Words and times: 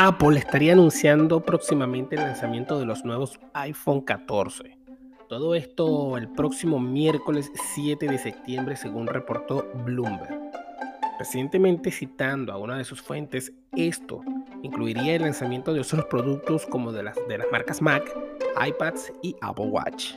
Apple 0.00 0.38
estaría 0.38 0.74
anunciando 0.74 1.40
próximamente 1.40 2.14
el 2.14 2.22
lanzamiento 2.22 2.78
de 2.78 2.86
los 2.86 3.04
nuevos 3.04 3.40
iPhone 3.52 4.00
14. 4.00 4.78
Todo 5.28 5.56
esto 5.56 6.16
el 6.16 6.28
próximo 6.28 6.78
miércoles 6.78 7.50
7 7.74 8.06
de 8.06 8.16
septiembre, 8.16 8.76
según 8.76 9.08
reportó 9.08 9.68
Bloomberg. 9.84 10.38
Recientemente 11.18 11.90
citando 11.90 12.52
a 12.52 12.58
una 12.58 12.78
de 12.78 12.84
sus 12.84 13.02
fuentes, 13.02 13.52
esto 13.74 14.20
incluiría 14.62 15.16
el 15.16 15.22
lanzamiento 15.22 15.74
de 15.74 15.80
otros 15.80 16.04
productos 16.04 16.64
como 16.64 16.92
de 16.92 17.02
las, 17.02 17.16
de 17.26 17.38
las 17.38 17.48
marcas 17.50 17.82
Mac, 17.82 18.08
iPads 18.68 19.12
y 19.20 19.34
Apple 19.40 19.66
Watch. 19.66 20.14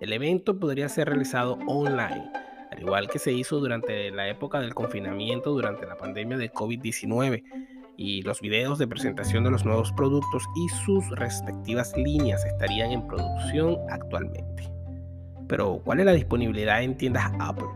El 0.00 0.12
evento 0.12 0.60
podría 0.60 0.90
ser 0.90 1.08
realizado 1.08 1.58
online, 1.66 2.30
al 2.70 2.78
igual 2.78 3.08
que 3.08 3.18
se 3.18 3.32
hizo 3.32 3.60
durante 3.60 4.10
la 4.10 4.28
época 4.28 4.60
del 4.60 4.74
confinamiento 4.74 5.52
durante 5.52 5.86
la 5.86 5.96
pandemia 5.96 6.36
de 6.36 6.52
COVID-19 6.52 7.69
y 8.00 8.22
los 8.22 8.40
videos 8.40 8.78
de 8.78 8.88
presentación 8.88 9.44
de 9.44 9.50
los 9.50 9.66
nuevos 9.66 9.92
productos 9.92 10.44
y 10.56 10.68
sus 10.70 11.06
respectivas 11.10 11.92
líneas 11.98 12.42
estarían 12.46 12.92
en 12.92 13.06
producción 13.06 13.76
actualmente. 13.90 14.72
Pero, 15.46 15.82
¿cuál 15.84 16.00
es 16.00 16.06
la 16.06 16.12
disponibilidad 16.12 16.82
en 16.82 16.96
tiendas 16.96 17.30
Apple? 17.38 17.68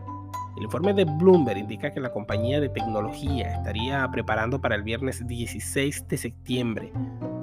El 0.57 0.63
informe 0.63 0.95
de 0.95 1.05
Bloomberg 1.05 1.59
indica 1.59 1.93
que 1.93 1.99
la 1.99 2.11
compañía 2.11 2.59
de 2.59 2.69
tecnología 2.69 3.53
estaría 3.53 4.09
preparando 4.11 4.59
para 4.59 4.73
el 4.73 4.81
viernes 4.81 5.27
16 5.27 6.07
de 6.07 6.17
septiembre 6.17 6.91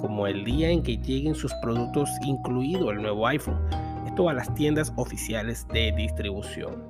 como 0.01 0.27
el 0.27 0.43
día 0.43 0.69
en 0.69 0.83
que 0.83 0.97
lleguen 0.97 1.35
sus 1.35 1.53
productos, 1.61 2.09
incluido 2.25 2.91
el 2.91 3.01
nuevo 3.01 3.25
iPhone, 3.27 3.61
esto 4.05 4.27
a 4.27 4.33
las 4.33 4.53
tiendas 4.55 4.91
oficiales 4.97 5.65
de 5.69 5.93
distribución. 5.93 6.83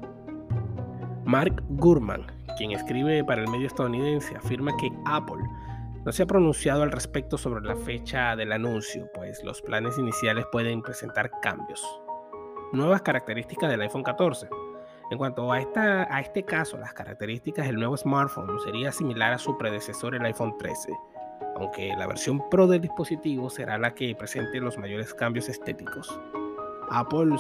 Mark 1.24 1.64
Gurman, 1.70 2.24
quien 2.58 2.72
escribe 2.72 3.24
para 3.24 3.44
el 3.44 3.50
medio 3.52 3.68
estadounidense, 3.68 4.36
afirma 4.36 4.76
que 4.78 4.92
Apple 5.06 5.44
no 6.06 6.12
se 6.12 6.24
ha 6.24 6.26
pronunciado 6.26 6.84
al 6.84 6.92
respecto 6.92 7.38
sobre 7.38 7.62
la 7.62 7.76
fecha 7.76 8.36
del 8.36 8.52
anuncio, 8.52 9.10
pues 9.14 9.44
los 9.44 9.62
planes 9.62 9.98
iniciales 9.98 10.46
pueden 10.52 10.82
presentar 10.82 11.32
cambios. 11.42 11.82
Nuevas 12.74 13.02
características 13.02 13.70
del 13.70 13.82
iPhone 13.82 14.04
14. 14.04 14.50
En 15.12 15.18
cuanto 15.18 15.52
a, 15.52 15.60
este 15.60 16.44
caso, 16.44 16.78
las 16.78 16.94
características 16.94 17.68
del 17.68 17.78
nuevo 17.78 17.96
smartphone 17.96 18.60
sería 18.62 18.92
similar 18.92 19.32
a 19.32 19.38
su 19.38 19.58
predecesor 19.58 20.16
el 20.16 20.26
iPhone 20.26 20.58
13, 20.58 20.92
aunque 21.56 21.94
la 21.98 22.08
versión 22.08 22.50
Pro 22.50 22.68
del 22.68 22.82
dispositivo 22.82 23.50
será 23.50 23.78
la 23.78 23.94
que 23.94 24.16
presente 24.16 24.60
los 24.60 24.78
mayores 24.78 25.14
cambios 25.14 25.48
estéticos. 25.48 26.20
Apple 26.90 27.36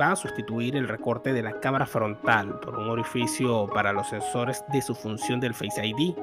va 0.00 0.12
a 0.12 0.16
sustituir 0.16 0.76
el 0.76 0.88
recorte 0.88 1.32
de 1.32 1.42
la 1.42 1.60
cámara 1.60 1.86
frontal 1.86 2.58
por 2.60 2.76
un 2.76 2.88
orificio 2.88 3.66
para 3.68 3.92
los 3.92 4.08
sensores 4.08 4.64
de 4.72 4.82
su 4.82 4.94
función 4.94 5.40
del 5.40 5.54
Face 5.54 5.84
ID 5.84 6.14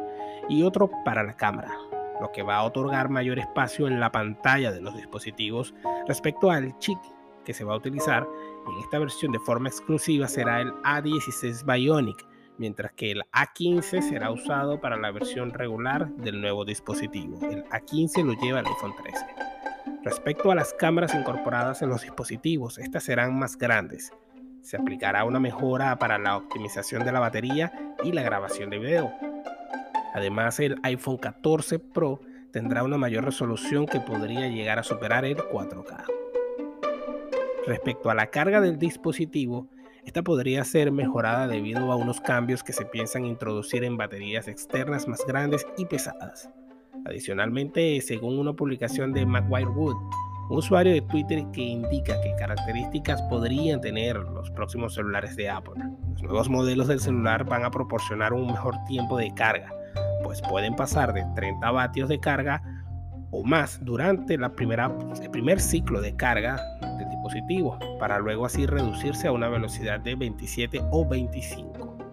y 0.50 0.64
otro 0.64 0.90
para 1.06 1.24
la 1.24 1.36
cámara, 1.36 1.72
lo 2.22 2.32
que 2.32 2.44
va 2.44 2.58
a 2.58 2.64
otorgar 2.64 3.10
mayor 3.10 3.40
espacio 3.40 3.88
en 3.88 4.00
la 4.00 4.12
pantalla 4.12 4.72
de 4.72 4.82
los 4.82 4.96
dispositivos 4.96 5.74
respecto 6.08 6.52
al 6.52 6.78
chip 6.80 6.98
que 7.46 7.54
se 7.54 7.64
va 7.64 7.74
a 7.74 7.78
utilizar 7.78 8.28
en 8.68 8.78
esta 8.80 9.00
versión 9.00 9.32
de 9.32 9.40
forma 9.40 9.70
exclusiva 9.70 10.28
será 10.28 10.60
el 10.60 10.74
A16 10.84 11.64
Bionic, 11.66 12.28
mientras 12.58 12.92
que 12.94 13.12
el 13.12 13.24
A15 13.32 14.02
será 14.02 14.32
usado 14.32 14.82
para 14.82 14.98
la 14.98 15.12
versión 15.12 15.52
regular 15.52 16.10
del 16.16 16.42
nuevo 16.42 16.66
dispositivo. 16.66 17.40
El 17.50 17.64
A15 17.66 18.26
lo 18.26 18.34
lleva 18.34 18.60
el 18.60 18.68
iPhone 18.68 18.94
13. 19.02 19.47
Respecto 20.08 20.52
a 20.52 20.56
las 20.56 20.74
cámaras 20.74 21.14
incorporadas 21.14 21.82
en 21.82 21.90
los 21.90 22.04
dispositivos, 22.04 22.78
estas 22.78 23.04
serán 23.04 23.38
más 23.38 23.58
grandes. 23.58 24.14
Se 24.62 24.78
aplicará 24.78 25.26
una 25.26 25.42
mejora 25.42 26.00
para 26.00 26.18
la 26.18 26.38
optimización 26.38 27.04
de 27.04 27.12
la 27.12 27.20
batería 27.20 27.74
y 28.02 28.14
la 28.14 28.22
grabación 28.22 28.70
de 28.70 28.80
video. 28.80 29.12
Además, 30.14 30.62
el 30.62 30.78
iPhone 30.84 31.18
14 31.18 31.80
Pro 31.80 32.22
tendrá 32.54 32.84
una 32.84 32.98
mayor 32.98 33.26
resolución 33.26 33.86
que 33.86 34.00
podría 34.00 34.48
llegar 34.48 34.80
a 34.80 34.84
superar 34.84 35.26
el 35.26 35.36
4K. 35.36 36.06
Respecto 37.66 38.10
a 38.10 38.16
la 38.16 38.28
carga 38.28 38.62
del 38.62 38.80
dispositivo, 38.80 39.68
esta 40.06 40.24
podría 40.24 40.64
ser 40.64 40.90
mejorada 40.90 41.50
debido 41.50 41.92
a 41.92 41.98
unos 41.98 42.22
cambios 42.22 42.64
que 42.64 42.72
se 42.72 42.86
piensan 42.86 43.26
introducir 43.26 43.84
en 43.84 43.98
baterías 43.98 44.48
externas 44.48 45.06
más 45.06 45.26
grandes 45.28 45.68
y 45.76 45.86
pesadas. 45.86 46.50
Adicionalmente, 47.08 48.02
según 48.02 48.38
una 48.38 48.52
publicación 48.52 49.14
de 49.14 49.24
Wood, 49.24 49.96
un 50.50 50.58
usuario 50.58 50.92
de 50.92 51.02
Twitter 51.02 51.46
que 51.54 51.62
indica 51.62 52.20
qué 52.22 52.36
características 52.38 53.22
podrían 53.24 53.80
tener 53.80 54.18
los 54.18 54.52
próximos 54.52 54.94
celulares 54.94 55.38
de 55.38 55.50
Apple. 55.50 55.82
Los 56.12 56.24
nuevos 56.24 56.50
modelos 56.50 56.88
del 56.88 57.00
celular 57.00 57.46
van 57.46 57.64
a 57.64 57.72
proporcionar 57.72 58.34
un 58.34 58.48
mejor 58.48 58.76
tiempo 58.88 59.18
de 59.18 59.34
carga, 59.34 59.74
pues 60.22 60.42
pueden 60.42 60.76
pasar 60.76 61.14
de 61.14 61.26
30 61.34 61.72
vatios 61.72 62.10
de 62.10 62.20
carga 62.20 62.62
o 63.32 63.44
más 63.44 63.84
durante 63.86 64.38
la 64.38 64.54
primera, 64.54 64.92
el 65.22 65.32
primer 65.32 65.62
ciclo 65.62 66.02
de 66.02 66.14
carga 66.16 66.62
del 66.98 67.10
dispositivo, 67.10 67.80
para 68.00 68.20
luego 68.20 68.46
así 68.46 68.66
reducirse 68.66 69.28
a 69.28 69.32
una 69.32 69.48
velocidad 69.48 70.02
de 70.02 70.16
27 70.16 70.82
o 70.92 71.08
25. 71.08 72.07